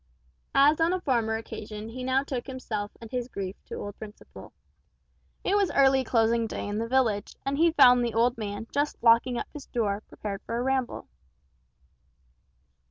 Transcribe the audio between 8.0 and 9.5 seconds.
the old man just locking up